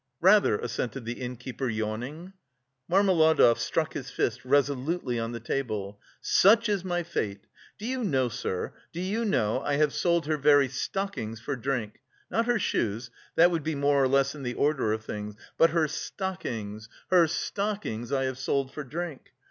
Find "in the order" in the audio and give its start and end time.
14.33-14.91